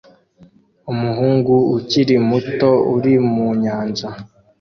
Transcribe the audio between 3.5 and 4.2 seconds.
nyanja